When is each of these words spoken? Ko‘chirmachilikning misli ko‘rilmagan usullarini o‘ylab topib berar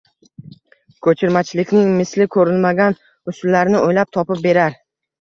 Ko‘chirmachilikning 1.07 1.93
misli 1.99 2.29
ko‘rilmagan 2.39 3.01
usullarini 3.37 3.87
o‘ylab 3.87 4.15
topib 4.21 4.47
berar 4.51 4.85